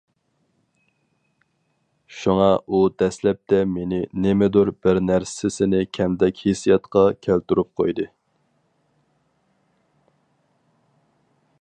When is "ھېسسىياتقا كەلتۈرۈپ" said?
6.47-7.71